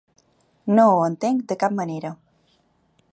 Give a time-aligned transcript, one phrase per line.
[0.79, 2.15] No ho entenc de cap manera.